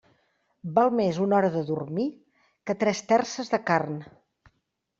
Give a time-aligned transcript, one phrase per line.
[0.77, 2.07] Val més una hora de dormir
[2.71, 4.05] que tres terces de carn.